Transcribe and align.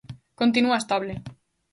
Continúa 0.39 0.79
estable. 0.81 1.13